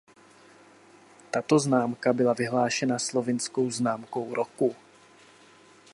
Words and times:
Tato 1.31 1.59
známka 1.59 2.13
byla 2.13 2.33
vyhlášena 2.33 2.99
slovinskou 2.99 3.71
známkou 3.71 4.33
roku. 4.33 4.75